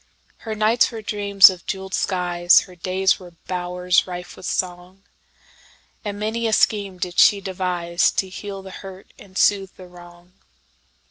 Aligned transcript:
Her 0.37 0.55
nights 0.55 0.89
were 0.89 1.03
dreams 1.03 1.51
of 1.51 1.67
jeweled 1.67 1.93
skies, 1.93 2.61
Her 2.61 2.75
days 2.75 3.19
were 3.19 3.35
bowers 3.45 4.07
rife 4.07 4.35
with 4.35 4.47
song, 4.47 5.03
And 6.03 6.19
many 6.19 6.47
a 6.47 6.53
scheme 6.53 6.97
did 6.97 7.19
she 7.19 7.39
deviseTo 7.39 8.31
heal 8.31 8.63
the 8.63 8.71
hurt 8.71 9.13
and 9.19 9.37
soothe 9.37 9.75
the 9.75 9.85
wrong. 9.85 10.33